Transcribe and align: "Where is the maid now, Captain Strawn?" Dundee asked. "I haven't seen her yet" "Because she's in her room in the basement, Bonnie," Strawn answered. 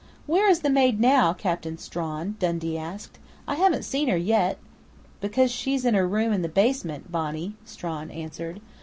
"Where 0.25 0.49
is 0.49 0.61
the 0.61 0.71
maid 0.71 0.99
now, 0.99 1.31
Captain 1.31 1.77
Strawn?" 1.77 2.35
Dundee 2.39 2.75
asked. 2.75 3.19
"I 3.47 3.53
haven't 3.53 3.83
seen 3.85 4.07
her 4.07 4.17
yet" 4.17 4.57
"Because 5.21 5.51
she's 5.51 5.85
in 5.85 5.93
her 5.93 6.07
room 6.07 6.33
in 6.33 6.41
the 6.41 6.49
basement, 6.49 7.11
Bonnie," 7.11 7.53
Strawn 7.65 8.09
answered. 8.09 8.61